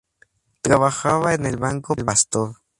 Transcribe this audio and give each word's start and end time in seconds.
Trabajaba 0.63 1.35
en 1.35 1.45
el 1.45 1.57
Banco 1.57 1.93
Pastor. 1.95 2.55